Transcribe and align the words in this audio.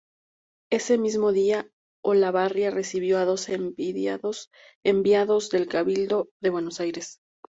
Ese 0.71 0.97
mismo 0.97 1.31
día, 1.31 1.69
Olavarría 2.03 2.71
recibió 2.71 3.19
a 3.19 3.25
dos 3.25 3.47
enviados 3.49 5.49
del 5.51 5.67
cabildo 5.67 6.31
de 6.41 6.49
Buenos 6.49 6.79
Aires. 6.79 7.19